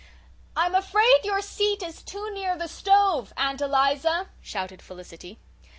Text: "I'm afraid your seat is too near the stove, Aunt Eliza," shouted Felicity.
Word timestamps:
"I'm 0.55 0.73
afraid 0.73 1.19
your 1.23 1.41
seat 1.43 1.83
is 1.83 2.01
too 2.01 2.33
near 2.33 2.57
the 2.57 2.67
stove, 2.67 3.33
Aunt 3.37 3.61
Eliza," 3.61 4.29
shouted 4.41 4.81
Felicity. 4.81 5.37